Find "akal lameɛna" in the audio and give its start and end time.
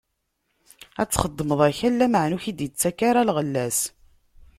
1.69-2.35